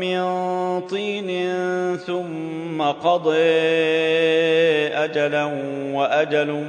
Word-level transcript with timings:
من 0.00 0.80
طين 0.80 1.30
ثم 1.96 2.82
قضي 2.82 3.50
أجلا 4.88 5.44
وأجل 5.94 6.64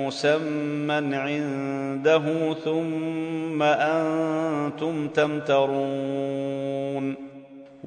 مسمى 0.00 1.16
عنده 1.16 2.54
ثم 2.64 3.62
أنتم 3.62 5.08
تمترون 5.08 6.54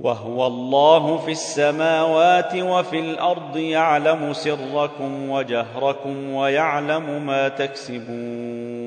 وهو 0.02 0.48
الله 0.48 1.18
في 1.18 1.32
السماوات 1.32 2.56
وفي 2.56 3.00
الأرض 3.00 3.58
يعلم 3.58 4.34
سركم 4.34 5.30
وجهركم 5.30 6.34
ويعلم 6.34 7.26
ما 7.26 7.48
تكسبون 7.48 8.87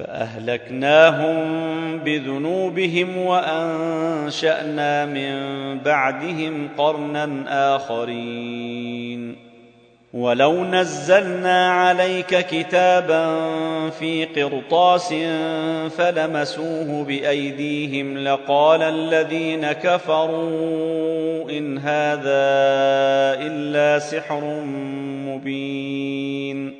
فأهلكناهم 0.00 1.36
بذنوبهم 1.98 3.16
وأنشأنا 3.16 5.06
من 5.06 5.34
بعدهم 5.78 6.68
قرنا 6.78 7.44
آخرين. 7.76 9.50
ولو 10.12 10.64
نزلنا 10.64 11.70
عليك 11.72 12.46
كتابا 12.46 13.50
في 13.90 14.24
قرطاس 14.24 15.14
فلمسوه 15.96 17.04
بأيديهم 17.04 18.18
لقال 18.18 18.82
الذين 18.82 19.72
كفروا 19.72 21.50
إن 21.50 21.78
هذا 21.78 22.40
إلا 23.46 23.98
سحر 23.98 24.64
مبين. 25.26 26.79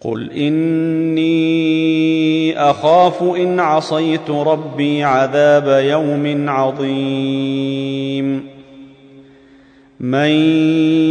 قل 0.00 0.30
اني 0.30 1.78
اخاف 2.58 3.22
ان 3.22 3.60
عصيت 3.60 4.30
ربي 4.30 5.04
عذاب 5.04 5.84
يوم 5.84 6.48
عظيم 6.48 8.46
من 10.00 10.30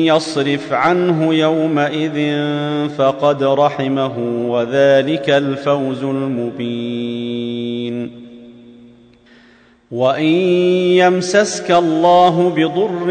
يصرف 0.06 0.74
عنه 0.74 1.34
يومئذ 1.34 2.40
فقد 2.90 3.44
رحمه 3.44 4.18
وذلك 4.50 5.30
الفوز 5.30 6.04
المبين 6.04 7.46
وان 9.92 10.24
يمسسك 10.98 11.72
الله 11.72 12.50
بضر 12.50 13.08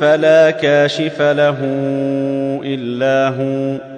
فلا 0.00 0.50
كاشف 0.50 1.22
له 1.22 1.58
الا 2.64 3.28
هو 3.28 3.97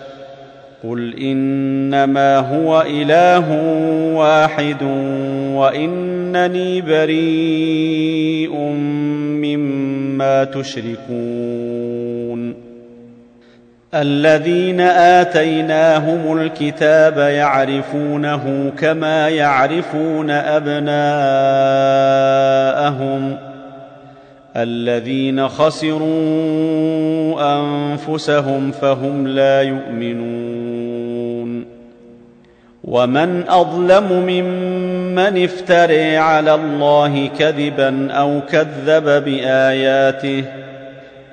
قل 0.83 1.15
انما 1.21 2.37
هو 2.37 2.81
اله 2.81 3.51
واحد 4.15 4.83
وانني 5.53 6.81
بريء 6.81 8.55
مما 9.41 10.43
تشركون 10.43 11.91
الذين 13.93 14.81
اتيناهم 14.81 16.37
الكتاب 16.37 17.17
يعرفونه 17.17 18.71
كما 18.77 19.29
يعرفون 19.29 20.29
ابناءهم 20.29 20.91
الذين 24.55 25.47
خسروا 25.47 26.01
انفسهم 27.55 28.71
فهم 28.71 29.27
لا 29.27 29.61
يؤمنون 29.61 30.60
ومن 32.83 33.43
أظلم 33.47 34.13
ممن 34.13 35.43
افتري 35.43 36.17
على 36.17 36.55
الله 36.55 37.27
كذبا 37.39 38.11
أو 38.11 38.41
كذب 38.51 39.23
بآياته 39.25 40.43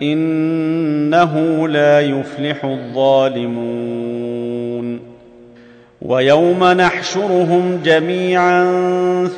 إنه 0.02 1.68
لا 1.68 2.00
يفلح 2.00 2.64
الظالمون 2.64 4.17
ويوم 6.08 6.64
نحشرهم 6.64 7.80
جميعا 7.84 8.64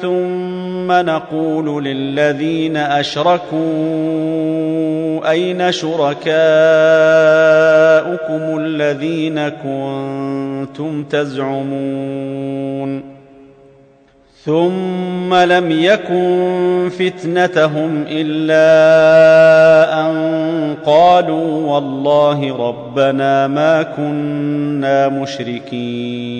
ثم 0.03 0.93
نقول 0.93 1.85
للذين 1.85 2.77
أشركوا 2.77 3.61
أين 5.31 5.73
شركاؤكم 5.73 6.31
الذين 8.59 9.49
كنتم 9.49 11.05
تزعمون 11.05 12.41
ثم 14.45 15.35
لم 15.35 15.71
يكن 15.71 16.91
فتنتهم 16.99 18.05
إلا 18.09 18.61
أن 20.01 20.41
قالوا 20.87 21.75
والله 21.75 22.57
ربنا 22.69 23.47
ما 23.47 23.83
كنا 23.83 25.09
مشركين 25.09 26.40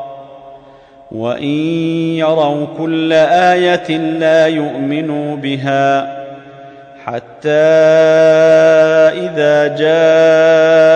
وان 1.11 1.47
يروا 2.17 2.65
كل 2.77 3.13
إيه 3.13 3.97
لا 3.97 4.47
يؤمنوا 4.47 5.35
بها 5.35 6.21
حتى 7.05 7.49
اذا 9.19 9.67
جاءوك 9.67 10.91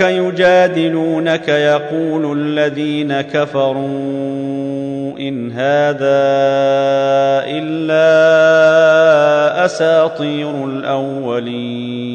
يجادلونك 0.00 1.48
يقول 1.48 2.38
الذين 2.38 3.20
كفروا 3.20 3.82
ان 5.18 5.52
هذا 5.52 6.22
الا 7.46 8.04
اساطير 9.64 10.64
الاولين 10.64 12.12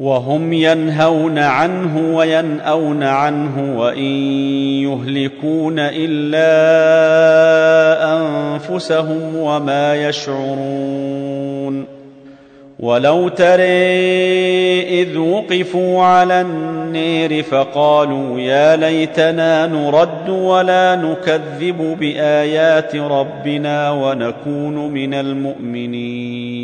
وهم 0.00 0.52
ينهون 0.52 1.38
عنه 1.38 2.16
وينأون 2.16 3.02
عنه 3.02 3.78
وإن 3.78 4.02
يهلكون 4.82 5.74
إلا 5.78 6.50
أنفسهم 8.18 9.36
وما 9.36 10.08
يشعرون. 10.08 11.84
ولو 12.78 13.28
تري 13.28 15.02
إذ 15.02 15.18
وقفوا 15.18 16.02
على 16.02 16.40
النير 16.40 17.42
فقالوا 17.42 18.40
يا 18.40 18.76
ليتنا 18.76 19.66
نرد 19.66 20.28
ولا 20.28 20.96
نكذب 20.96 21.96
بآيات 22.00 22.96
ربنا 22.96 23.90
ونكون 23.90 24.92
من 24.92 25.14
المؤمنين. 25.14 26.63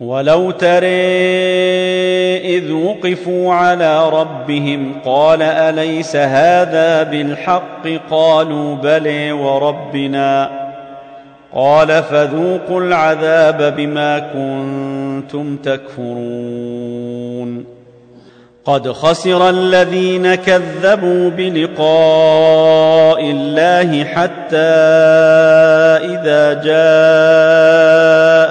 ولو 0.00 0.50
تري 0.50 0.86
اذ 2.56 2.72
وقفوا 2.72 3.54
على 3.54 4.10
ربهم 4.10 4.92
قال 5.04 5.42
اليس 5.42 6.16
هذا 6.16 7.02
بالحق 7.02 7.88
قالوا 8.10 8.74
بلي 8.74 9.32
وربنا 9.32 10.50
قال 11.54 12.02
فذوقوا 12.02 12.80
العذاب 12.80 13.76
بما 13.76 14.18
كنتم 14.18 15.56
تكفرون 15.56 16.98
قد 18.68 18.92
خسر 18.92 19.48
الذين 19.48 20.34
كذبوا 20.34 21.30
بلقاء 21.30 23.20
الله 23.20 24.04
حتى 24.04 24.56
إذا 26.04 26.52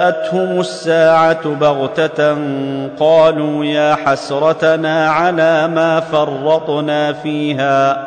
جاءتهم 0.02 0.60
الساعة 0.60 1.48
بغتة 1.48 2.36
قالوا 3.00 3.64
يا 3.64 3.94
حسرتنا 3.94 5.10
على 5.10 5.68
ما 5.68 6.00
فرطنا 6.00 7.12
فيها. 7.12 8.06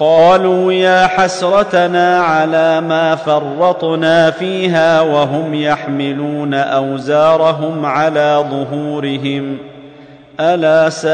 قالوا 0.00 0.72
يا 0.72 1.06
حسرتنا 1.06 2.18
على 2.18 2.80
ما 2.80 3.14
فرطنا 3.14 4.30
فيها 4.30 5.00
وهم 5.00 5.54
يحملون 5.54 6.54
أوزارهم 6.54 7.86
على 7.86 8.44
ظهورهم. 8.50 9.58
ألا 10.40 10.88
ساء 10.88 11.12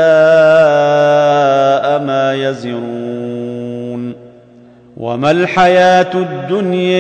ما 2.07 2.35
يزرون 2.35 4.15
وما 4.97 5.31
الحياة 5.31 6.15
الدنيا 6.15 6.99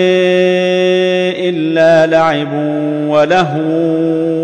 إلا 1.48 2.06
لعب 2.06 2.52
ولهو 3.08 3.58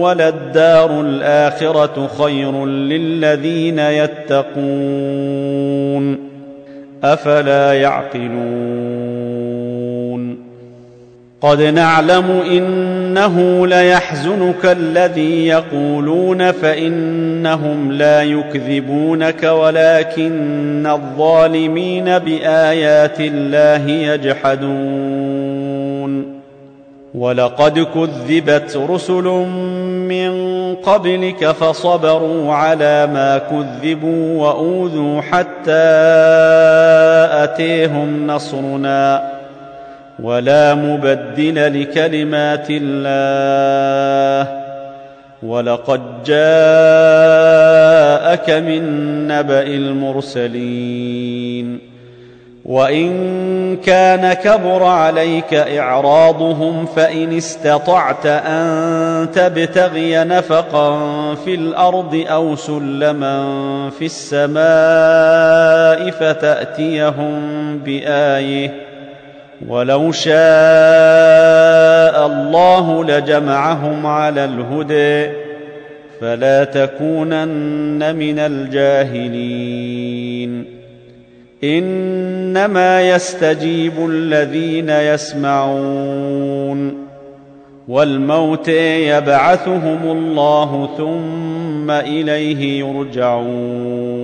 وللدار 0.05 1.01
الآخرة 1.01 2.09
خير 2.19 2.67
للذين 2.67 3.79
يتقون 3.79 5.15
أفلا 7.05 7.73
يعقلون 7.73 9.04
قد 11.45 11.63
نعلم 11.63 12.43
إنه 12.51 13.67
ليحزنك 13.67 14.65
الذي 14.65 15.47
يقولون 15.47 16.53
فإنهم 16.53 17.93
لا 17.93 18.23
يكذبونك 18.23 19.43
ولكن 19.43 20.87
الظالمين 20.87 22.19
بآيات 22.19 23.21
الله 23.21 23.91
يجحدون. 23.91 25.25
ولقد 27.15 27.79
كذبت 27.79 28.77
رسل 28.91 29.25
من 30.09 30.75
قبلك 30.75 31.51
فصبروا 31.51 32.53
على 32.53 33.07
ما 33.07 33.39
كذبوا 33.39 34.43
وأوذوا 34.43 35.21
حتى 35.21 35.73
أتيهم 37.45 38.27
نصرنا. 38.27 39.34
ولا 40.23 40.75
مبدل 40.75 41.83
لكلمات 41.83 42.67
الله. 42.71 44.65
ولقد 45.43 46.01
جاءك 46.25 46.41
من 48.51 48.83
نبأ 49.29 49.63
المرسلين. 49.63 51.15
وإن 52.65 53.77
كان 53.77 54.33
كبر 54.33 54.85
عليك 54.85 55.55
إعراضهم 55.55 56.87
فإن 56.87 57.37
استطعت 57.37 58.27
أن 58.27 59.29
تبتغي 59.35 60.25
نفقا 60.25 60.99
في 61.35 61.55
الأرض 61.55 62.25
أو 62.29 62.57
سلما 62.57 63.45
في 63.99 64.05
السماء 64.05 66.11
فتأتيهم 66.11 67.39
بآية. 67.79 68.84
ولو 69.69 70.13
شاء 70.13 70.35
الله 72.27 73.05
لجمعهم 73.05 74.07
على 74.07 74.45
الهدى 74.45 75.31
فلا 76.21 76.65
تكونن 76.65 78.17
من 78.17 78.39
الجاهلين. 78.39 79.85
إنما 81.65 83.11
يستجيب 83.11 83.93
الذين 84.09 84.89
يسمعون 84.91 85.45
والموت 87.89 88.69
يبعثهم 88.69 89.99
الله 90.05 90.89
ثم 90.99 91.91
إليه 91.91 92.81
يرجعون. 92.81 94.24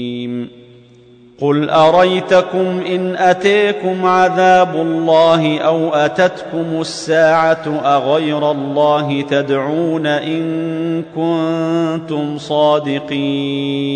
قل 1.41 1.69
اريتكم 1.69 2.81
ان 2.87 3.15
اتيكم 3.15 4.05
عذاب 4.05 4.75
الله 4.75 5.59
أو 5.59 5.93
اتتكم 5.95 6.81
الساعة 6.81 7.81
اغير 7.85 8.51
الله 8.51 9.21
تدعون 9.21 10.07
ان 10.07 11.03
كنتم 11.15 12.37
صادقين 12.37 13.91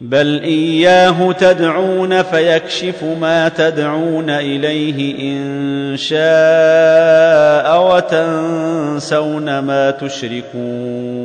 بل 0.00 0.40
اياه 0.42 1.32
تدعون 1.32 2.22
فيكشف 2.22 3.04
ما 3.20 3.48
تدعون 3.48 4.30
اليه 4.30 5.20
ان 5.20 5.96
شاء 5.96 6.24
وتنسون 7.94 9.58
ما 9.58 9.90
تشركون 9.90 11.24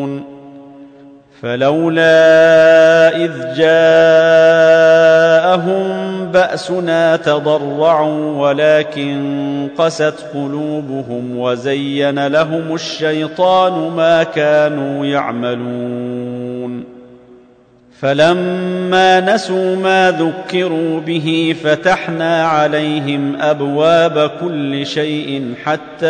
فلولا 1.41 3.15
إذ 3.15 3.31
جاءهم 3.57 4.91
بأسنا 6.31 7.15
تضرعوا 7.15 8.49
ولكن 8.49 9.67
قست 9.77 10.25
قلوبهم 10.33 11.37
وزين 11.37 12.27
لهم 12.27 12.73
الشيطان 12.75 13.91
ما 13.95 14.23
كانوا 14.23 15.05
يعملون. 15.05 16.90
فلما 18.01 19.19
نسوا 19.19 19.75
ما 19.75 20.11
ذكروا 20.11 20.99
به 20.99 21.55
فتحنا 21.63 22.43
عليهم 22.45 23.41
أبواب 23.41 24.31
كل 24.41 24.85
شيء 24.85 25.53
حتى 25.63 26.07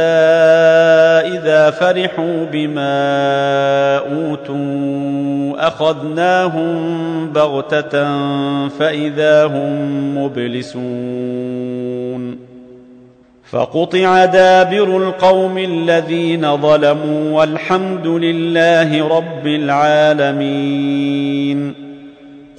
إذا 1.35 1.69
فرحوا 1.69 2.45
بما 2.51 3.97
أوتوا 3.97 5.67
أخذناهم 5.67 7.27
بغتة 7.29 8.03
فإذا 8.67 9.45
هم 9.45 10.17
مبلسون 10.17 11.91
فقطع 13.51 14.25
دابر 14.25 14.97
القوم 14.97 15.57
الذين 15.57 16.57
ظلموا 16.57 17.39
والحمد 17.39 18.07
لله 18.07 19.17
رب 19.17 19.47
العالمين 19.47 20.61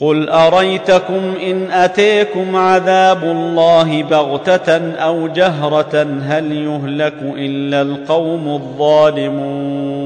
قل 0.00 0.28
اريتكم 0.28 1.34
ان 1.42 1.70
اتيكم 1.70 2.56
عذاب 2.56 3.24
الله 3.24 4.02
بغته 4.02 4.92
أو 4.92 5.28
جهره 5.28 6.06
هل 6.22 6.52
يهلك 6.52 7.14
الا 7.22 7.82
القوم 7.82 8.48
الظالمون 8.48 9.98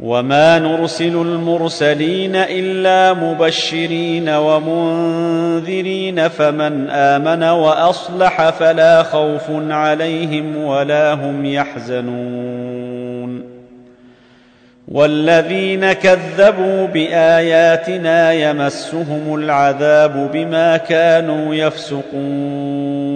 وما 0.00 0.58
نرسل 0.58 1.16
المرسلين 1.16 2.36
الا 2.36 3.12
مبشرين 3.12 4.28
ومنذرين 4.28 6.28
فمن 6.28 6.90
امن 6.90 7.42
واصلح 7.42 8.50
فلا 8.50 9.02
خوف 9.02 9.50
عليهم 9.50 10.56
ولا 10.56 11.14
هم 11.14 11.44
يحزنون 11.44 12.73
والذين 14.88 15.92
كذبوا 15.92 16.86
بآياتنا 16.86 18.32
يمسهم 18.32 19.34
العذاب 19.34 20.30
بما 20.32 20.76
كانوا 20.76 21.54
يفسقون. 21.54 23.14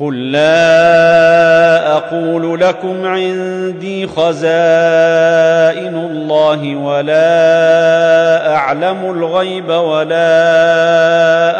قل 0.00 0.32
لا 0.32 1.96
أقول 1.96 2.60
لكم 2.60 3.06
عندي 3.06 4.06
خزائن 4.06 5.94
الله 5.94 6.76
ولا 6.76 8.54
أعلم 8.54 9.10
الغيب 9.10 9.68
ولا 9.68 10.24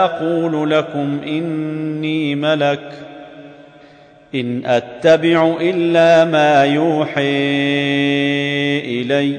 أقول 0.04 0.70
لكم 0.70 1.20
إني 1.26 2.34
ملك. 2.34 3.11
إن 4.34 4.66
أتبع 4.66 5.56
إلا 5.60 6.24
ما 6.24 6.64
يوحي 6.64 7.22
اليّ. 9.00 9.36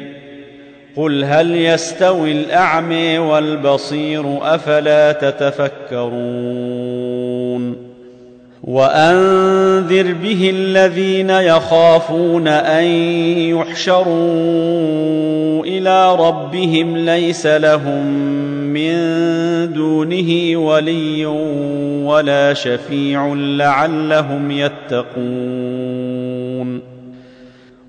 قل 0.95 1.23
هل 1.23 1.55
يستوي 1.55 2.31
الاعمي 2.31 3.17
والبصير 3.17 4.55
أفلا 4.55 5.11
تتفكرون؟ 5.11 6.73
وأنذر 8.63 10.13
به 10.13 10.49
الذين 10.53 11.29
يخافون 11.29 12.47
أن 12.47 12.83
يحشروا 13.57 14.05
إلى 15.65 16.15
ربهم 16.15 16.97
ليس 16.97 17.45
لهم 17.45 18.62
من 18.73 18.93
دونه 19.73 20.57
ولي 20.57 21.25
ولا 22.05 22.53
شفيع 22.53 23.33
لعلهم 23.35 24.51
يتقون. 24.51 26.13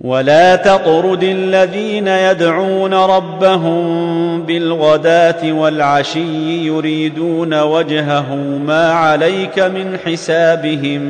ولا 0.04 0.56
تطرد 0.56 1.22
الذين 1.22 2.08
يدعون 2.08 2.94
ربهم 2.94 4.42
بالغداة 4.42 5.52
والعشي 5.52 6.66
يريدون 6.66 7.60
وجهه 7.60 8.34
ما 8.66 8.92
عليك 8.92 9.58
من 9.58 9.98
حسابهم 10.04 11.00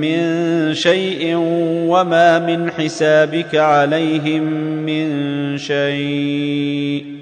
من 0.00 0.74
شيء 0.74 1.34
وما 1.88 2.38
من 2.38 2.70
حسابك 2.70 3.54
عليهم 3.54 4.42
من 4.86 5.08
شيء. 5.58 7.21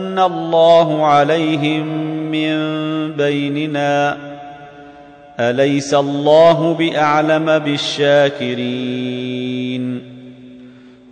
الله 0.19 1.05
عليهم 1.05 1.85
من 2.31 2.57
بيننا 3.11 4.17
اليس 5.39 5.93
الله 5.93 6.73
باعلم 6.73 7.59
بالشاكرين 7.59 9.01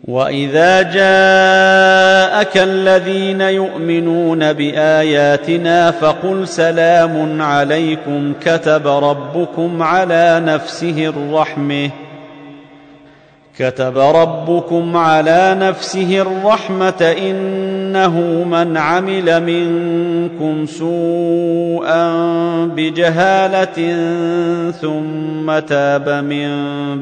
واذا 0.03 0.81
جاءك 0.81 2.57
الذين 2.57 3.41
يؤمنون 3.41 4.53
باياتنا 4.53 5.91
فقل 5.91 6.47
سلام 6.47 7.41
عليكم 7.41 8.33
كتب 8.41 8.87
ربكم 8.87 9.83
على 9.83 10.41
نفسه 10.45 11.05
الرحمه 11.07 11.89
كتب 13.59 13.97
ربكم 13.97 14.97
على 14.97 15.57
نفسه 15.59 16.21
الرحمة 16.21 17.15
إنه 17.29 18.19
من 18.43 18.77
عمل 18.77 19.43
منكم 19.43 20.65
سوءا 20.65 22.15
بجهالة 22.65 23.95
ثم 24.71 25.59
تاب 25.59 26.09
من 26.09 26.49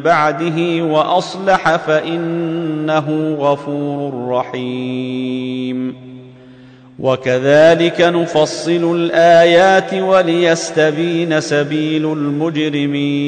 بعده 0.02 0.84
وأصلح 0.84 1.76
فإنه 1.76 3.36
غفور 3.40 4.28
رحيم. 4.30 5.96
وكذلك 7.00 8.02
نفصل 8.02 8.96
الآيات 8.96 9.94
وليستبين 9.94 11.42
سبيل 11.42 12.06
المجرمين. 12.14 13.28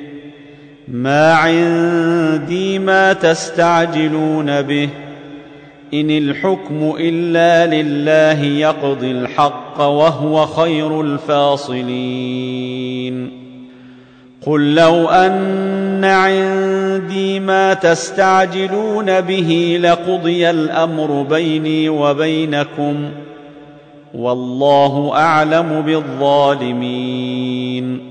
ما 0.91 1.33
عندي 1.33 2.79
ما 2.79 3.13
تستعجلون 3.13 4.61
به. 4.61 4.89
إن 5.93 6.11
الحكم 6.11 6.93
إلا 6.99 7.81
لله 7.81 8.43
يقضي 8.43 9.11
الحق 9.11 9.81
وهو 9.81 10.45
خير 10.45 11.01
الفاصلين. 11.01 12.61
قل 14.45 14.75
لو 14.75 15.09
أن 15.09 16.05
عندي 16.05 17.39
ما 17.39 17.73
تستعجلون 17.73 19.21
به 19.21 19.79
لقضي 19.81 20.49
الأمر 20.49 21.25
بيني 21.29 21.89
وبينكم. 21.89 23.09
والله 24.13 25.11
أعلم 25.15 25.81
بالظالمين. 25.81 28.10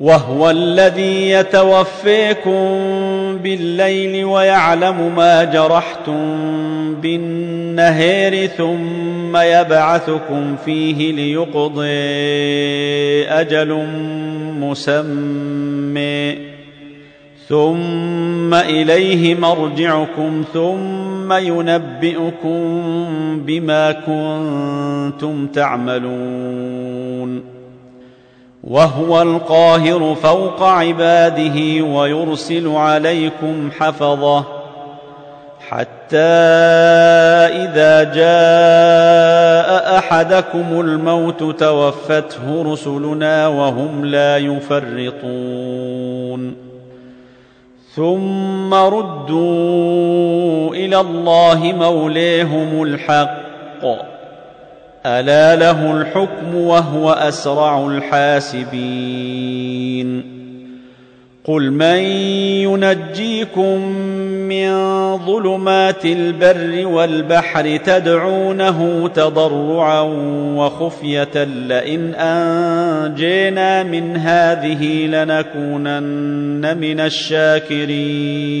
وهو 0.00 0.50
الذي 0.50 1.30
يتوفيكم 1.30 2.60
بالليل 3.42 4.24
ويعلم 4.24 5.16
ما 5.16 5.44
جرحتم 5.44 6.24
بالنهير 6.94 8.46
ثم 8.46 9.36
يبعثكم 9.36 10.56
فيه 10.64 11.12
ليقضي 11.12 11.84
أجل 13.28 13.86
مسمى. 14.60 16.34
ثم 17.48 18.54
إليه 18.54 19.34
مرجعكم 19.34 20.44
ثم 20.54 21.32
ينبئكم 21.32 22.82
بما 23.46 23.92
كنتم 23.92 25.46
تعملون. 25.46 27.49
وهو 28.64 29.22
القاهر 29.22 30.14
فوق 30.14 30.62
عباده 30.62 31.84
ويرسل 31.84 32.68
عليكم 32.68 33.70
حفظه 33.78 34.44
حتى 35.68 36.16
إذا 37.46 38.04
جاء 38.04 39.98
أحدكم 39.98 40.80
الموت 40.80 41.42
توفته 41.42 42.72
رسلنا 42.72 43.48
وهم 43.48 44.04
لا 44.04 44.36
يفرطون. 44.36 45.90
ثم 47.94 48.74
ردوا 48.74 50.74
إلى 50.74 51.00
الله 51.00 51.74
موليهم 51.78 52.82
الحق. 52.82 54.19
ألا 55.06 55.56
له 55.56 56.00
الحكم 56.00 56.54
وهو 56.54 57.10
أسرع 57.10 57.86
الحاسبين 57.86 59.40
قل 61.44 61.70
من 61.70 61.98
ينجيكم 62.68 63.80
من 64.48 64.70
ظلمات 65.16 66.04
البر 66.04 66.86
والبحر 66.86 67.76
تدعونه 67.76 69.08
تضرعا 69.14 70.00
وخفية 70.56 71.44
لئن 71.44 72.14
أنجينا 72.14 73.82
من 73.82 74.16
هذه 74.16 75.06
لنكونن 75.06 76.78
من 76.78 77.00
الشاكرين 77.00 78.60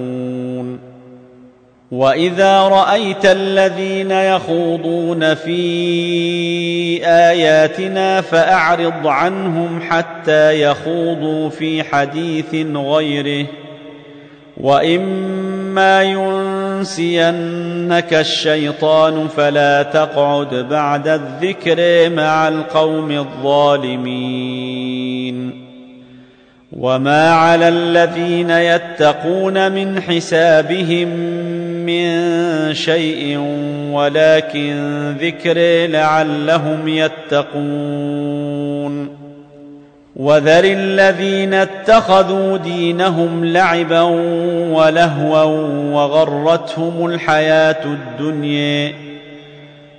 واذا 1.91 2.61
رايت 2.61 3.25
الذين 3.25 4.11
يخوضون 4.11 5.33
في 5.33 5.61
اياتنا 7.05 8.21
فاعرض 8.21 9.07
عنهم 9.07 9.81
حتى 9.89 10.61
يخوضوا 10.61 11.49
في 11.49 11.83
حديث 11.83 12.55
غيره 12.75 13.47
واما 14.57 16.03
ينسينك 16.03 18.13
الشيطان 18.13 19.27
فلا 19.27 19.83
تقعد 19.83 20.55
بعد 20.55 21.07
الذكر 21.07 22.09
مع 22.09 22.47
القوم 22.47 23.11
الظالمين 23.11 24.90
وما 26.77 27.31
على 27.31 27.67
الذين 27.69 28.49
يتقون 28.49 29.71
من 29.71 30.01
حسابهم 30.01 31.07
من 31.85 32.73
شيء 32.73 33.37
ولكن 33.91 35.15
ذكر 35.21 35.87
لعلهم 35.87 36.87
يتقون 36.87 38.41
وذر 40.15 40.63
الذين 40.63 41.53
اتخذوا 41.53 42.57
دينهم 42.57 43.45
لعبا 43.45 44.01
ولهوا 44.71 45.43
وغرتهم 45.93 47.05
الحياة 47.05 47.85
الدنيا 47.85 49.10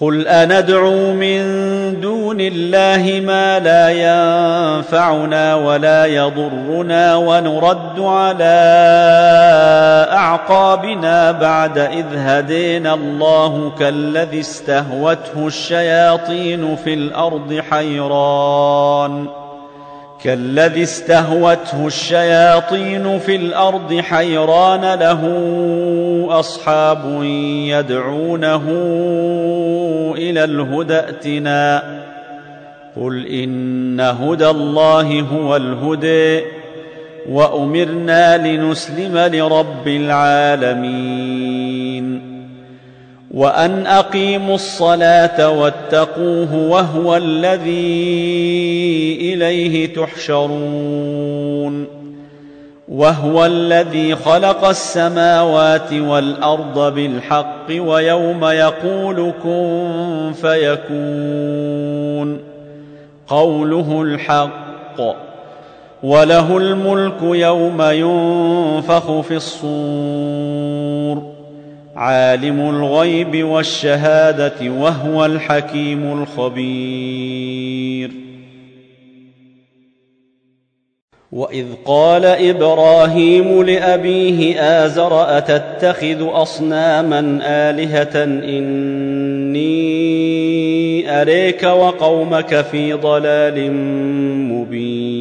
قل 0.00 0.28
اندعو 0.28 1.12
من 1.12 1.40
دون 2.00 2.40
الله 2.40 3.20
ما 3.20 3.58
لا 3.58 3.88
ينفعنا 3.90 5.54
ولا 5.54 6.06
يضرنا 6.06 7.16
ونرد 7.16 8.00
على 8.00 8.54
اعقابنا 10.12 11.32
بعد 11.32 11.78
اذ 11.78 12.06
هدينا 12.16 12.94
الله 12.94 13.72
كالذي 13.78 14.40
استهوته 14.40 15.46
الشياطين 15.46 16.76
في 16.76 16.94
الأرض 16.94 17.62
حيران 17.70 19.41
كالذي 20.24 20.82
استهوته 20.82 21.86
الشياطين 21.86 23.18
في 23.18 23.36
الأرض 23.36 24.00
حيران 24.00 24.94
له 24.94 25.22
أصحاب 26.30 27.22
يدعونه 27.66 28.62
إلى 30.16 30.44
الهدى 30.44 30.94
ائتنا. 30.94 31.82
قل 32.96 33.26
إن 33.26 34.00
هدى 34.00 34.50
الله 34.50 35.20
هو 35.20 35.56
الهدى 35.56 36.44
وأمرنا 37.28 38.46
لنسلم 38.46 39.18
لرب 39.18 39.88
العالمين. 39.88 41.81
وان 43.32 43.86
اقيموا 43.86 44.54
الصلاه 44.54 45.50
واتقوه 45.50 46.54
وهو 46.54 47.16
الذي 47.16 47.72
اليه 49.20 49.94
تحشرون 49.94 51.86
وهو 52.88 53.46
الذي 53.46 54.16
خلق 54.16 54.64
السماوات 54.64 55.92
والارض 55.92 56.94
بالحق 56.94 57.66
ويوم 57.70 58.44
يقول 58.44 59.32
كن 59.42 60.32
فيكون 60.40 62.40
قوله 63.26 64.02
الحق 64.02 65.00
وله 66.02 66.56
الملك 66.56 67.22
يوم 67.22 67.82
ينفخ 67.82 69.20
في 69.20 69.36
الصور 69.36 71.01
عالم 71.96 72.60
الغيب 72.60 73.44
والشهادة 73.44 74.70
وهو 74.70 75.24
الحكيم 75.24 76.22
الخبير. 76.22 78.10
واذ 81.32 81.66
قال 81.84 82.24
إبراهيم 82.24 83.62
لابيه 83.62 84.60
ازر 84.60 85.38
اتتخذ 85.38 86.28
اصناما 86.30 87.20
الهه 87.42 88.24
اني 88.24 89.62
اريك 91.20 91.62
وقومك 91.62 92.60
في 92.60 92.92
ضلال 92.92 93.72
مبين 94.52 95.11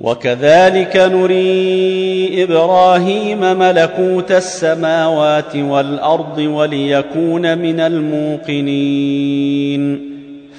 وكذلك 0.00 0.96
نري 0.96 2.42
إبراهيم 2.42 3.40
ملكوت 3.40 4.32
السماوات 4.32 5.56
والأرض 5.56 6.38
وليكون 6.38 7.58
من 7.58 7.80
الموقنين. 7.80 10.08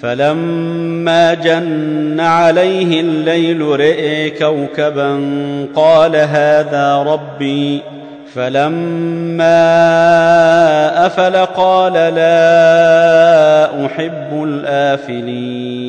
فلما 0.02 1.34
جن 1.34 2.20
عليه 2.20 3.02
الليل 3.02 3.62
رئي 3.62 4.30
كوكبا 4.30 5.22
قال 5.76 6.16
هذا 6.16 6.98
ربي. 6.98 7.82
فلما 8.36 9.70
أفل 11.06 11.36
قال 11.36 11.94
لا 11.94 13.86
أحب 13.86 14.44
الآفلين. 14.44 15.89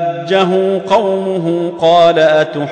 وحاجه 0.00 0.80
قومه 0.86 1.72
قال 1.78 2.18
أتحاجوني 2.18 2.70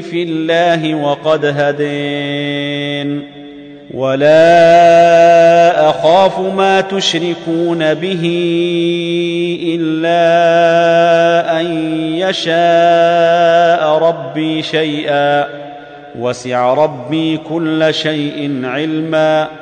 في 0.00 0.22
الله 0.22 0.94
وقد 0.94 1.44
هدين 1.44 3.22
ولا 3.94 4.40
أخاف 5.90 6.38
ما 6.38 6.80
تشركون 6.80 7.94
به 7.94 8.22
إلا 9.74 10.20
أن 11.60 11.66
يشاء 12.14 13.98
ربي 13.98 14.62
شيئا 14.62 15.46
وسع 16.18 16.74
ربي 16.74 17.36
كل 17.36 17.94
شيء 17.94 18.60
علما 18.64 19.61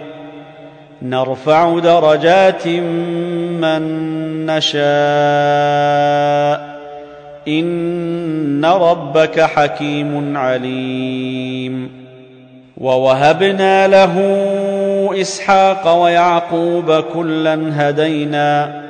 نرفع 1.01 1.79
درجات 1.79 2.67
من 2.67 3.81
نشاء. 4.45 4.81
إن 7.47 8.65
ربك 8.65 9.39
حكيم 9.39 10.37
عليم. 10.37 12.01
ووهبنا 12.77 13.87
له 13.87 14.21
إسحاق 15.21 16.03
ويعقوب 16.03 17.03
كلا 17.13 17.71
هدينا. 17.75 18.80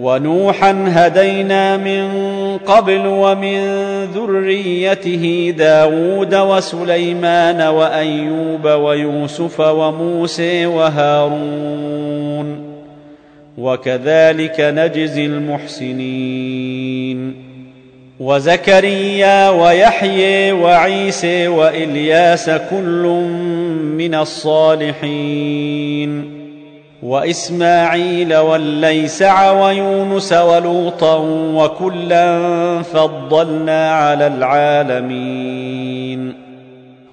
ونوحا 0.00 0.84
هدينا 0.88 1.76
من 1.76 2.08
قبل 2.66 3.06
ومن 3.06 3.60
ذريته 4.04 5.54
داود 5.58 6.34
وسليمان 6.34 7.62
وأيوب 7.62 8.64
ويوسف 8.64 9.60
وموسى 9.60 10.66
وهارون 10.66 11.96
وكذلك 13.58 14.60
نجزي 14.60 15.26
المحسنين 15.26 16.76
وزكريا 18.20 19.50
ويحيى 19.50 20.52
وعيسى 20.52 21.48
وإلياس 21.48 22.50
كل 22.50 23.02
من 23.96 24.14
الصالحين 24.14 25.56
وإسماعيل 27.02 28.36
والليسع 28.36 29.50
ويونس 29.50 30.32
ولوطا 30.32 31.16
وكلا 31.54 32.38
فضلنا 32.82 33.92
على 33.92 34.26
العالمين. 34.26 36.46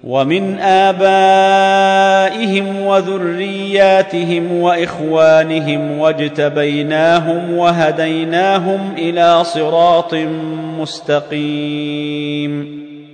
ومن 0.03 0.59
آبائهم 0.59 2.81
وذرياتهم 2.81 4.59
وإخوانهم 4.59 5.99
واجتبيناهم 5.99 7.57
وهديناهم 7.57 8.93
إلى 8.97 9.43
صراط 9.43 10.15
مستقيم. 10.79 12.82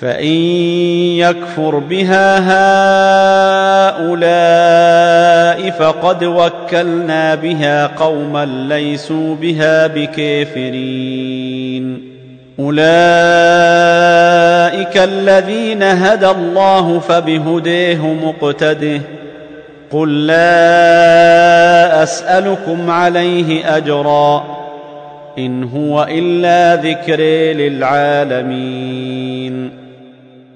فان 0.00 0.34
يكفر 1.18 1.78
بها 1.78 2.38
هؤلاء 3.88 5.70
فقد 5.70 6.24
وكلنا 6.24 7.34
بها 7.34 7.86
قوما 7.86 8.66
ليسوا 8.68 9.34
بها 9.34 9.86
بكافرين 9.86 11.34
اولئك 12.58 12.84
الذين 14.96 15.82
هدى 15.82 16.30
الله 16.30 16.98
فبهديه 16.98 18.14
مقتده 18.24 19.00
قل 19.92 20.26
لا 20.26 22.02
اسالكم 22.02 22.90
عليه 22.90 23.76
اجرا 23.76 24.44
ان 25.38 25.64
هو 25.64 26.06
الا 26.10 26.76
ذكر 26.76 27.20
للعالمين 27.60 29.04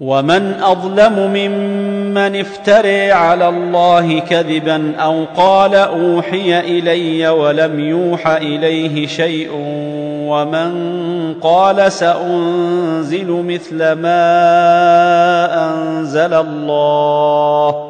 ومن 0.00 0.54
أظلم 0.62 1.30
ممن 1.34 2.40
افتري 2.40 3.12
على 3.12 3.48
الله 3.48 4.20
كذبا 4.20 4.92
أو 4.96 5.24
قال 5.36 5.74
أوحي 5.74 6.60
إلي 6.60 7.28
ولم 7.28 7.80
يوح 7.80 8.26
إليه 8.26 9.06
شيء 9.06 9.50
ومن 10.26 11.34
قال 11.42 11.92
سأنزل 11.92 13.44
مثل 13.46 13.92
ما 13.92 14.30
أنزل 15.68 16.34
الله 16.34 17.89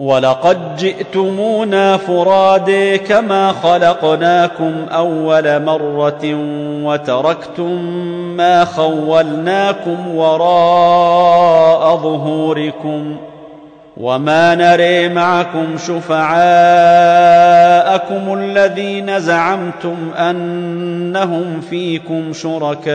ولقد 0.00 0.76
جئتمونا 0.76 1.96
فرادي 1.96 2.98
كما 2.98 3.52
خلقناكم 3.52 4.74
اول 4.90 5.62
مره 5.62 6.34
وتركتم 6.84 7.84
ما 8.36 8.64
خولناكم 8.64 10.14
وراء 10.14 11.96
ظهوركم 11.96 13.16
وما 13.96 14.54
نري 14.54 15.08
معكم 15.08 15.78
شفعاءكم 15.78 16.34
الذين 18.34 19.20
زعمتم 19.20 19.96
انهم 20.18 21.60
فيكم 21.60 22.32
شركاء 22.32 22.90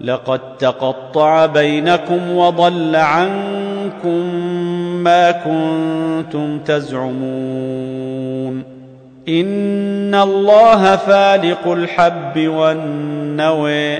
لقد 0.00 0.40
تقطع 0.58 1.46
بينكم 1.46 2.36
وضل 2.36 2.96
عنكم 2.96 3.61
ما 4.06 5.30
كنتم 5.30 6.58
تزعمون 6.58 8.62
إن 9.28 10.14
الله 10.14 10.96
فالق 10.96 11.68
الحب 11.68 12.48
والنوي 12.48 13.98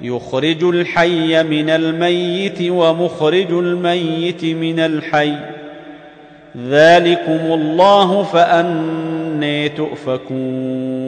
يخرج 0.00 0.64
الحي 0.64 1.42
من 1.42 1.70
الميت 1.70 2.70
ومخرج 2.70 3.50
الميت 3.50 4.44
من 4.44 4.80
الحي 4.80 5.34
ذلكم 6.68 7.52
الله 7.52 8.22
فاني 8.22 9.68
تؤفكون 9.68 11.07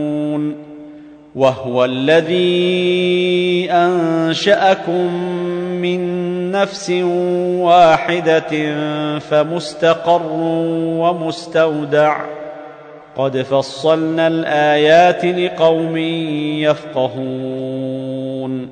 وهو 1.35 1.85
الذي 1.85 3.71
أنشأكم 3.71 5.13
من 5.81 6.01
نفس 6.51 6.89
واحدة 7.59 8.79
فمستقر 9.19 10.21
ومستودع. 10.99 12.21
قد 13.17 13.37
فصلنا 13.37 14.27
الآيات 14.27 15.25
لقوم 15.25 15.97
يفقهون. 16.57 18.69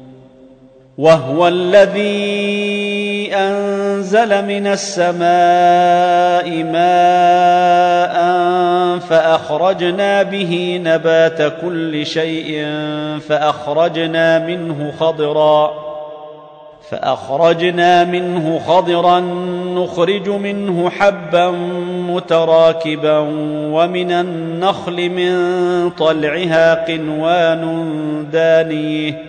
وهو 0.98 1.48
الذي 1.48 3.36
أنزل 3.36 4.46
من 4.46 4.68
السماء 4.68 6.64
ماء 6.64 8.49
فأخرجنا 9.00 10.24
به 10.24 10.82
نبات 10.84 11.62
كل 11.62 12.06
شيء 12.06 12.66
فأخرجنا 13.30 14.40
منه 14.40 14.94
خضرا 15.00 15.90
فأخرجنا 16.92 18.04
منه 18.04 18.60
خضرا 18.68 19.20
نخرج 19.76 20.30
منه 20.30 20.90
حبا 20.90 21.52
متراكبا 22.10 23.18
ومن 23.74 24.12
النخل 24.12 25.10
من 25.10 25.90
طلعها 25.90 26.86
قنوان 26.86 27.86
دانيه 28.32 29.29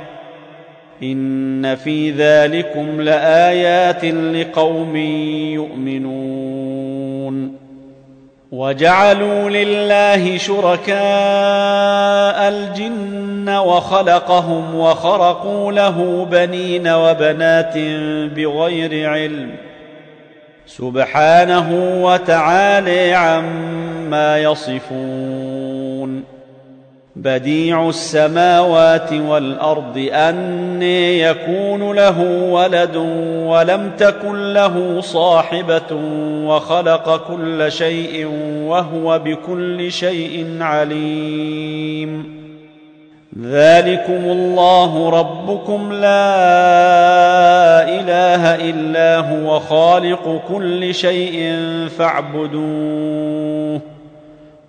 ان 1.03 1.75
في 1.75 2.11
ذلكم 2.11 3.01
لايات 3.01 4.05
لقوم 4.05 4.95
يؤمنون 5.55 7.55
وجعلوا 8.51 9.49
لله 9.49 10.37
شركاء 10.37 10.99
الجن 12.49 13.49
وخلقهم 13.49 14.75
وخرقوا 14.75 15.71
له 15.71 16.27
بنين 16.31 16.87
وبنات 16.87 17.77
بغير 18.35 19.09
علم 19.09 19.49
سبحانه 20.65 21.97
وتعالي 22.03 23.13
عما 23.13 24.39
يصفون 24.39 26.23
بديع 27.15 27.89
السماوات 27.89 29.13
والأرض 29.13 30.09
ان 30.11 30.81
يكون 30.83 31.95
له 31.95 32.21
ولد 32.51 32.95
ولم 33.45 33.91
تكن 33.97 34.53
له 34.53 35.01
صاحبة 35.01 35.95
وخلق 36.45 37.27
كل 37.27 37.71
شيء 37.71 38.27
وهو 38.65 39.19
بكل 39.19 39.91
شيء 39.91 40.57
عليم. 40.61 42.41
ذلكم 43.41 44.23
الله 44.25 45.09
ربكم 45.09 45.93
لا 45.93 46.31
إله 47.99 48.55
إلا 48.69 49.17
هو 49.17 49.59
خالق 49.59 50.41
كل 50.53 50.95
شيء 50.95 51.55
فاعبدوه. 51.97 53.81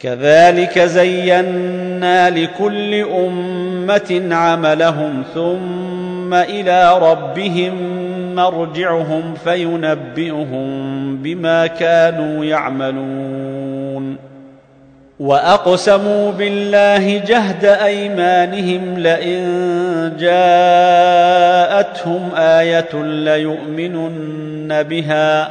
كذلك 0.00 0.78
زينا 0.78 2.30
لكل 2.30 2.94
أمة 2.94 4.28
عملهم 4.30 5.22
ثم 5.34 6.34
إلى 6.34 6.98
ربهم 6.98 7.74
مرجعهم 8.34 9.34
فينبئهم 9.44 11.16
بما 11.16 11.66
كانوا 11.66 12.44
يعملون. 12.44 14.16
وأقسموا 15.20 16.32
بالله 16.32 17.18
جهد 17.18 17.64
أيمانهم 17.64 18.98
لئن 18.98 19.42
جاءتهم 20.18 21.50
آية 22.36 23.02
ليؤمنن 23.02 24.82
بها. 24.82 25.50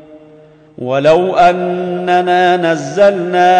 ولو 0.81 1.35
أننا 1.35 2.57
نزلنا 2.57 3.51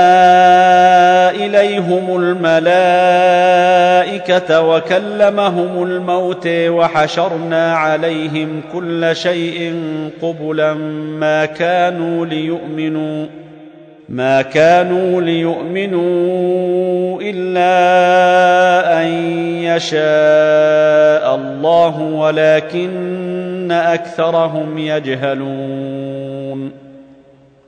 إليهم 1.32 2.22
الملائكة 2.22 3.02
وكلمهم 4.62 5.84
الموت 5.84 6.48
وحشرنا 6.48 7.76
عليهم 7.76 8.62
كل 8.74 9.16
شيء 9.16 9.76
قبلا 10.22 10.74
ما 11.20 11.46
كانوا 11.46 12.26
ليؤمنوا 12.26 13.26
ما 14.10 14.42
كانوا 14.42 15.22
ليؤمنوا 15.22 16.02
إلا 17.22 17.72
أن 19.02 19.08
يشاء 19.64 21.36
الله 21.36 22.02
ولكن 22.02 23.72
أكثرهم 23.72 24.78
يجهلون 24.78 26.81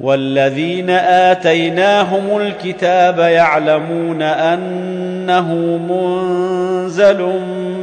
والذين 0.00 0.90
آتيناهم 0.90 2.40
الكتاب 2.40 3.18
يعلمون 3.18 4.22
أنه 4.22 5.54
منزل 5.90 7.22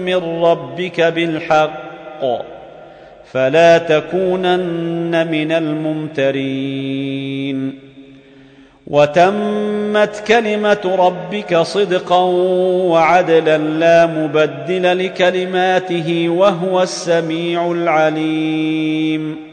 من 0.05 0.43
ربك 0.43 1.01
بالحق 1.01 1.84
فلا 3.32 3.78
تكونن 3.78 5.28
من 5.32 5.51
الممترين. 5.51 6.93
وتمت 8.88 10.24
كلمة 10.28 10.95
ربك 10.97 11.57
صدقا 11.57 12.20
وعدلا 12.89 13.57
لا 13.57 14.05
مبدل 14.05 15.05
لكلماته 15.05 16.30
وهو 16.30 16.82
السميع 16.82 17.72
العليم. 17.72 19.53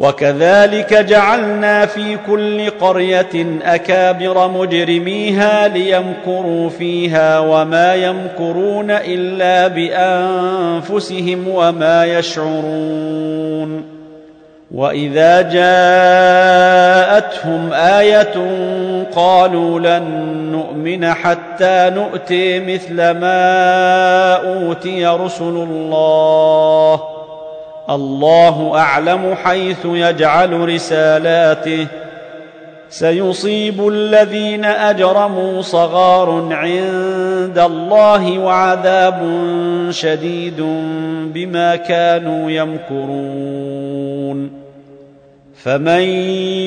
وكذلك 0.00 0.94
جعلنا 0.94 1.86
في 1.86 2.16
كل 2.26 2.70
قرية 2.70 3.60
أكابر 3.64 4.48
مجرميها 4.48 5.68
ليمكروا 5.68 6.68
فيها 6.68 7.38
وما 7.38 7.94
يمكرون 7.94 8.90
إلا 8.90 9.68
بأنفسهم 9.68 11.48
وما 11.48 12.04
يشعرون 12.06 13.84
وإذا 14.74 15.42
جاءتهم 15.42 16.12
آية 17.72 18.34
قالوا 19.14 19.80
لن 19.80 20.02
نؤمن 20.52 21.14
حتى 21.14 21.90
نؤتي 21.94 22.60
مثل 22.60 22.96
ما 22.96 24.32
أوتي 24.34 25.06
رسل 25.06 25.66
الله 25.70 27.09
الله 27.90 28.78
أعلم 28.78 29.34
حيث 29.44 29.78
يجعل 29.84 30.68
رسالاته. 30.68 31.86
سيصيب 32.90 33.88
الذين 33.88 34.64
أجرموا 34.64 35.62
صغار 35.62 36.48
عند 36.50 37.58
الله 37.58 38.38
وعذاب 38.38 39.20
شديد 39.90 40.60
بما 41.34 41.76
كانوا 41.76 42.50
يمكرون. 42.50 44.50
فمن 45.62 46.00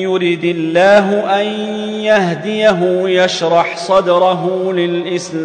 يرد 0.02 0.44
الله 0.44 1.40
أن 1.40 1.46
يهديه 2.00 3.02
يشرح 3.24 3.76
صدره 3.76 4.72
للإسلام. 4.72 5.44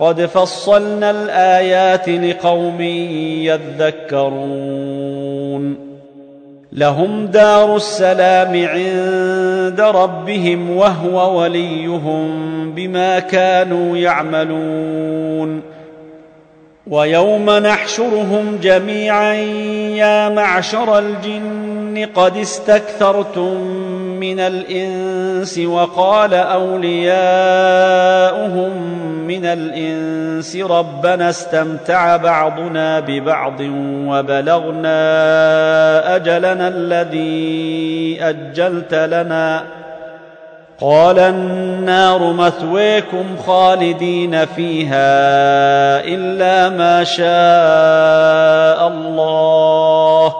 قد 0.00 0.26
فصلنا 0.26 1.10
الآيات 1.10 2.08
لقوم 2.08 2.80
يذكرون. 4.10 5.90
لهم 6.72 7.26
دار 7.26 7.76
السلام 7.76 8.66
عند 8.66 9.80
ربهم 9.80 10.70
وهو 10.76 11.40
وليهم 11.40 12.30
بما 12.74 13.18
كانوا 13.18 13.96
يعملون. 13.96 15.62
ويوم 16.86 17.50
نحشرهم 17.50 18.58
جميعا 18.62 19.34
يا 19.94 20.28
معشر 20.28 20.98
الجن 20.98 22.06
قد 22.14 22.36
استكثرتم 22.36 23.99
من 24.20 24.40
الإنس 24.40 25.58
وقال 25.58 26.34
أولياؤهم 26.34 27.10
من 29.26 29.44
الإنس 29.44 30.56
ربنا 30.56 31.30
استمتع 31.30 32.16
بعضنا 32.16 33.00
ببعض 33.00 33.60
وبلغنا 34.06 34.96
أجلنا 36.16 36.68
الذي 36.68 38.18
أجلت 38.20 38.94
لنا. 38.94 39.62
قال 40.80 41.18
النار 41.18 42.32
مثويكم 42.32 43.24
خالدين 43.46 44.44
فيها 44.44 45.20
إلا 46.04 46.68
ما 46.68 47.04
شاء 47.04 47.28
الله. 48.88 50.39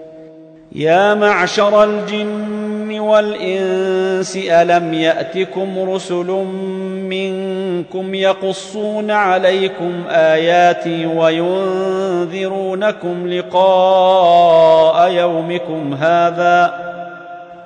يا 0.75 1.13
معشر 1.13 1.83
الجن 1.83 2.99
والإنس 2.99 4.37
ألم 4.37 4.93
يأتكم 4.93 5.89
رسل 5.89 6.27
منكم 7.09 8.15
يقصون 8.15 9.11
عليكم 9.11 10.03
آياتي 10.09 11.05
وينذرونكم 11.05 12.47
لقاء 13.27 15.11
يومكم 15.11 15.93
هذا؟ 15.93 16.90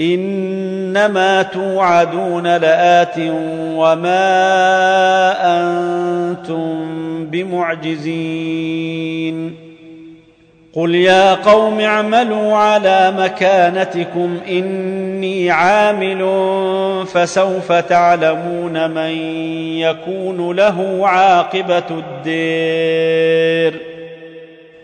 إنما 0.00 1.42
توعدون 1.42 2.56
لآت 2.56 3.14
وما 3.76 4.22
أنتم 5.42 6.86
بمعجزين. 7.26 8.10
قل 10.72 10.94
يا 10.94 11.34
قوم 11.34 11.80
اعملوا 11.80 12.56
على 12.56 13.14
مكانتكم 13.18 14.38
إني 14.50 15.50
عامل 15.50 16.26
فسوف 17.06 17.72
تعلمون 17.72 18.90
من 18.90 19.10
يكون 19.78 20.56
له 20.56 21.00
عاقبة 21.08 22.02
الدير. 22.26 23.80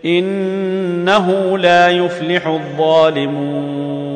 إنه 0.04 1.58
لا 1.58 1.90
يفلح 1.90 2.46
الظالمون. 2.46 4.15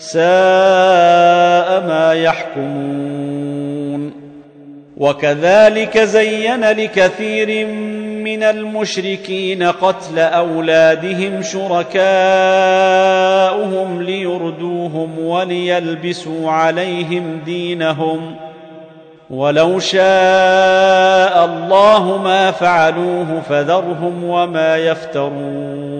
ساء 0.00 1.86
ما 1.86 2.12
يحكمون. 2.14 4.12
وكذلك 4.96 5.98
زين 5.98 6.64
لكثير 6.64 7.66
من 8.24 8.42
المشركين 8.42 9.62
قتل 9.62 10.18
أولادهم 10.18 11.42
شركاؤهم 11.42 12.02
ليردوهم 14.02 15.18
وليلبسوا 15.18 16.50
عليهم 16.50 17.40
دينهم. 17.44 18.36
ولو 19.30 19.78
شاء 19.78 21.44
الله 21.44 22.20
ما 22.24 22.50
فعلوه 22.50 23.40
فذرهم 23.48 24.24
وما 24.24 24.76
يفترون. 24.76 25.99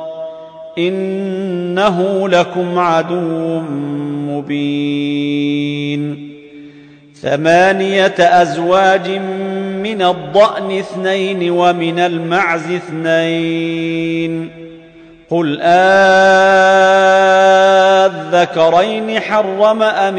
إنه 0.77 2.29
لكم 2.29 2.79
عدو 2.79 3.59
مبين. 4.27 6.31
ثمانية 7.21 8.15
أزواج 8.19 9.09
من 9.83 10.01
الضأن 10.01 10.71
اثنين 10.71 11.51
ومن 11.51 11.99
المعز 11.99 12.71
اثنين. 12.71 14.49
قل 15.29 15.61
آذكرين 18.41 19.19
حرم 19.19 19.83
أم 19.83 20.17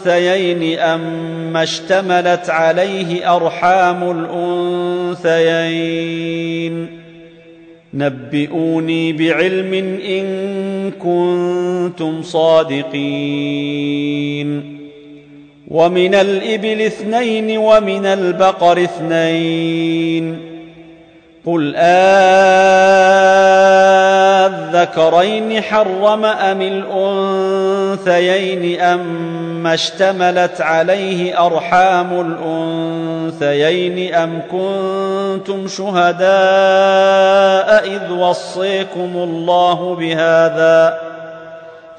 الأنثيين 0.00 0.78
اما 0.78 1.62
اشتملت 1.62 2.50
عليه 2.50 3.36
أرحام 3.36 4.26
الأنثيين؟ 5.24 6.93
نبئوني 7.94 9.12
بعلم 9.12 9.98
إن 10.08 10.24
كنتم 10.90 12.22
صادقين. 12.22 14.74
ومن 15.68 16.14
الإبل 16.14 16.80
اثنين 16.80 17.58
ومن 17.58 18.06
البقر 18.06 18.82
اثنين. 18.82 20.53
قل 21.46 21.76
اذكرين 24.44 25.62
حرم 25.62 26.24
ام 26.24 26.62
الانثيين 28.02 28.80
اما 28.80 29.74
اشتملت 29.74 30.60
عليه 30.60 31.46
ارحام 31.46 32.20
الانثيين 33.40 34.14
ام 34.14 34.42
كنتم 34.50 35.68
شهداء 35.68 36.24
اذ 37.86 38.12
وصيكم 38.12 39.10
الله 39.14 39.94
بهذا 39.94 40.98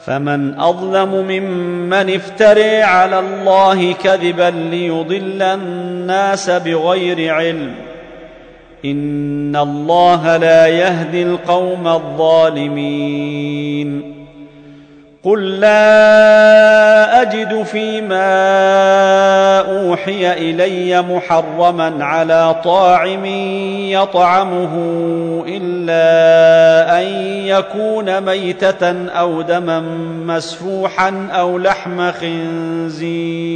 فمن 0.06 0.60
اظلم 0.60 1.10
ممن 1.10 2.16
افتري 2.16 2.82
على 2.82 3.20
الله 3.20 3.94
كذبا 3.94 4.54
ليضل 4.72 5.42
الناس 5.42 6.50
بغير 6.50 7.34
علم 7.34 7.95
ان 8.92 9.56
الله 9.56 10.38
لا 10.38 10.68
يهدي 10.68 11.24
القوم 11.24 11.88
الظالمين. 11.88 13.36
قل 15.24 15.60
لا 15.60 17.22
اجد 17.22 17.64
فيما 17.64 18.26
اوحي 19.60 20.34
الي 20.34 21.02
محرما 21.02 22.06
على 22.06 22.56
طاعم 22.64 23.26
يطعمه 23.90 24.74
الا 25.48 27.02
ان 27.02 27.08
يكون 27.46 28.22
ميته 28.22 29.10
أو 29.10 29.42
دما 29.42 29.80
مسفوحا 30.26 31.28
أو 31.32 31.58
لحم 31.58 32.12
خنزير. 32.12 33.56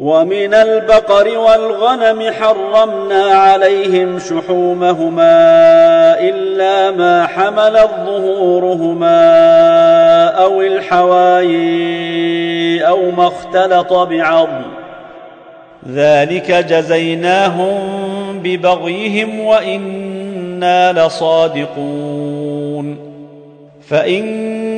ومن 0.00 0.54
البقر 0.54 1.38
والغنم 1.38 2.32
حرمنا 2.32 3.24
عليهم 3.24 4.18
شحومهما 4.18 5.30
إلا 6.20 6.90
ما 6.90 7.26
حملت 7.26 7.90
ظهورهما 8.06 9.18
أو 10.28 10.62
الحوايي 10.62 11.94
أو 12.86 13.10
ما 13.10 13.26
اختلط 13.26 13.92
بعظم. 13.92 14.62
ذلك 15.92 16.50
جزيناهم 16.50 17.78
ببغيهم 18.42 19.40
وإنا 19.40 21.06
لصادقون. 21.06 23.14
فإن 23.88 24.24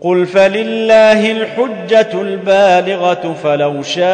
قل 0.00 0.26
فلله 0.26 1.30
الحجه 1.30 2.20
البالغه 2.22 3.34
فلو 3.42 3.82
شاء 3.82 4.06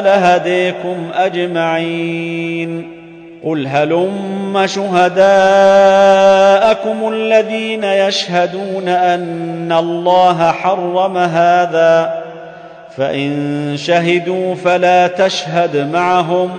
لهديكم 0.00 0.96
اجمعين 1.14 2.92
قل 3.44 3.66
هلم 3.66 4.66
شهداءكم 4.66 5.18
الذين 7.12 7.84
يشهدون 7.84 8.88
ان 8.88 9.72
الله 9.72 10.52
حرم 10.52 11.18
هذا 11.18 12.22
فان 12.96 13.74
شهدوا 13.76 14.54
فلا 14.54 15.06
تشهد 15.06 15.90
معهم 15.92 16.58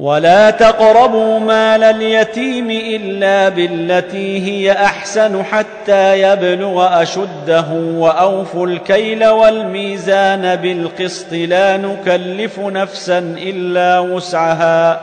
ولا 0.00 0.50
تقربوا 0.50 1.38
مال 1.38 1.84
اليتيم 1.84 2.70
الا 2.70 3.48
بالتي 3.48 4.46
هي 4.46 4.72
احسن 4.72 5.42
حتى 5.44 6.22
يبلغ 6.22 7.02
اشده 7.02 7.66
واوفوا 7.72 8.66
الكيل 8.66 9.26
والميزان 9.26 10.56
بالقسط 10.56 11.32
لا 11.32 11.76
نكلف 11.76 12.58
نفسا 12.60 13.18
الا 13.18 13.98
وسعها 13.98 15.00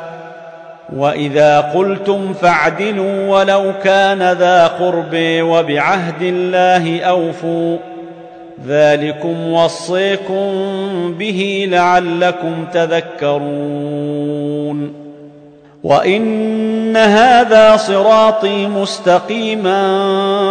واذا 0.95 1.59
قلتم 1.61 2.33
فاعدلوا 2.33 3.27
ولو 3.27 3.73
كان 3.83 4.31
ذا 4.33 4.67
قرب 4.67 5.15
وبعهد 5.41 6.21
الله 6.21 7.03
اوفوا 7.03 7.77
ذلكم 8.67 9.53
وصيكم 9.53 10.43
به 11.19 11.67
لعلكم 11.71 12.65
تذكرون 12.73 14.13
وان 15.83 16.97
هذا 16.97 17.77
صراطي 17.77 18.67
مستقيما 18.67 19.83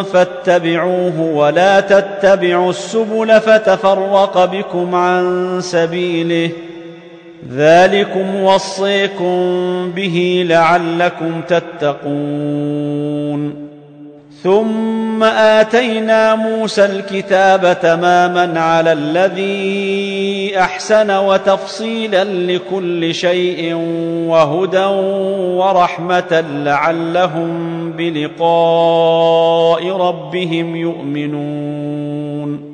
فاتبعوه 0.02 1.20
ولا 1.20 1.80
تتبعوا 1.80 2.70
السبل 2.70 3.40
فتفرق 3.40 4.44
بكم 4.44 4.94
عن 4.94 5.58
سبيله 5.60 6.50
ذلكم 7.52 8.42
وصيكم 8.42 9.32
به 9.96 10.44
لعلكم 10.48 11.40
تتقون 11.48 12.82
ثم 14.42 15.22
آتينا 15.22 16.34
موسى 16.34 16.84
الكتاب 16.84 17.76
تماما 17.82 18.60
على 18.60 18.92
الذي 18.92 20.58
أحسن 20.58 21.10
وتفصيلا 21.10 22.24
لكل 22.24 23.14
شيء 23.14 23.74
وهدى 24.28 24.84
ورحمة 25.56 26.44
لعلهم 26.64 27.92
بلقاء 27.92 29.96
ربهم 29.96 30.76
يؤمنون. 30.76 32.72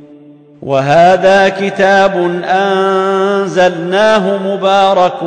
وهذا 0.62 1.48
كتاب 1.48 2.42
أنزلناه 2.44 4.54
مبارك 4.54 5.18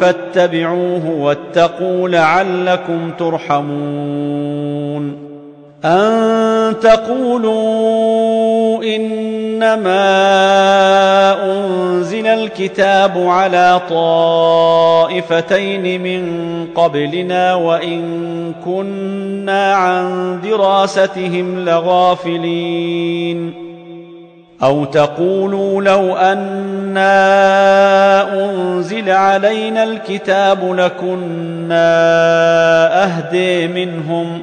فاتبعوه 0.00 1.10
واتقوا 1.10 2.08
لعلكم 2.08 3.10
ترحمون. 3.18 5.27
أن 5.84 6.80
تقولوا 6.80 8.84
إنما 8.84 9.98
أنزل 11.44 12.26
الكتاب 12.26 13.18
على 13.18 13.80
طائفتين 13.90 16.02
من 16.02 16.24
قبلنا 16.74 17.54
وإن 17.54 18.02
كنا 18.64 19.74
عن 19.74 20.40
دراستهم 20.40 21.64
لغافلين. 21.64 23.54
أو 24.62 24.84
تقولوا 24.84 25.82
لو 25.82 26.16
أنا 26.16 27.14
أنزل 28.44 29.10
علينا 29.10 29.84
الكتاب 29.84 30.74
لكنا 30.74 31.88
أهدي 33.04 33.68
منهم 33.68 34.42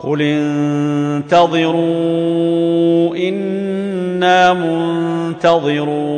قل 0.00 0.22
انتظروا 1.22 1.86
أنا 3.16 4.52
منتظرون 5.32 6.16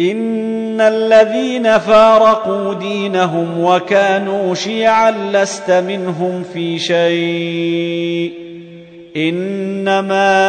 ان 0.00 0.80
الذين 0.80 1.78
فارقوا 1.78 2.74
دينهم 2.74 3.64
وكانوا 3.64 4.54
شيعا 4.54 5.10
لست 5.10 5.70
منهم 5.70 6.42
في 6.52 6.78
شيء 6.78 8.32
انما 9.16 10.40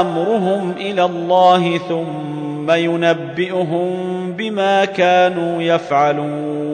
امرهم 0.00 0.74
إلى 0.80 1.04
الله 1.04 1.78
ثم 1.78 2.70
ينبئهم 2.70 3.92
بما 4.38 4.84
كانوا 4.84 5.62
يفعلون 5.62 6.71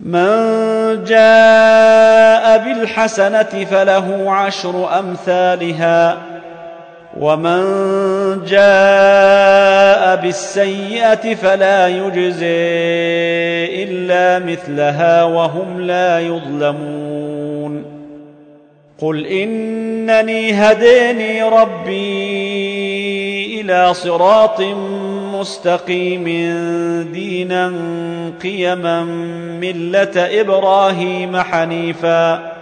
من 0.00 1.04
جاء 1.04 2.58
بالحسنه 2.58 3.66
فله 3.70 4.32
عشر 4.32 4.98
امثالها 4.98 6.18
ومن 7.20 7.62
جاء 8.44 10.16
بالسيئه 10.16 11.34
فلا 11.34 11.88
يجزي 11.88 12.46
الا 13.82 14.46
مثلها 14.46 15.24
وهم 15.24 15.80
لا 15.80 16.20
يظلمون 16.20 17.84
قل 18.98 19.26
انني 19.26 20.52
هديني 20.52 21.42
ربي 21.42 22.36
إلى 23.60 23.94
صراط 23.94 24.60
مستقيم 25.40 26.24
دينا 27.12 27.72
قيما 28.42 29.04
ملة 29.60 30.12
إبراهيم 30.16 31.36
حنيفا 31.36 32.52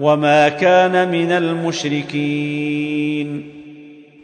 وما 0.00 0.48
كان 0.48 1.10
من 1.10 1.32
المشركين. 1.32 2.76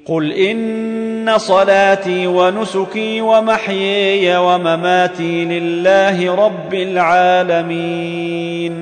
قل 0.07 0.33
إن 0.33 1.33
صلاتي 1.37 2.27
ونسكي 2.27 3.21
ومحيي 3.21 4.37
ومماتي 4.37 5.45
لله 5.45 6.35
رب 6.35 6.75
العالمين. 6.75 8.73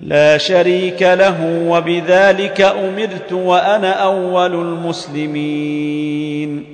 لا 0.00 0.38
شريك 0.38 1.02
له 1.02 1.64
وبذلك 1.68 2.60
أمرت 2.60 3.32
وأنا 3.32 3.92
أول 3.92 4.54
المسلمين. 4.54 6.73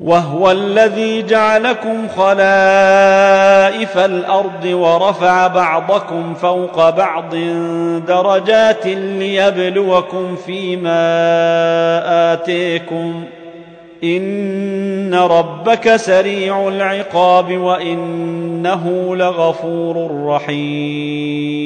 وهو 0.00 0.50
الذي 0.50 1.22
جعلكم 1.22 2.08
خلائف 2.08 3.98
الأرض 3.98 4.64
ورفع 4.64 5.46
بعضكم 5.46 6.34
فوق 6.34 6.90
بعض 6.90 7.34
درجات 8.06 8.86
ليبلوكم 8.86 10.36
فيما 10.36 10.92
آتيكم. 12.32 13.24
إن 14.04 15.14
ربك 15.14 15.96
سريع 15.96 16.68
العقاب 16.68 17.58
وإنه 17.58 19.16
لغفور 19.16 20.24
رحيم. 20.26 21.64